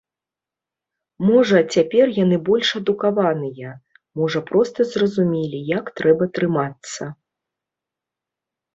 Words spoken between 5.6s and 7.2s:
як трэба трымацца.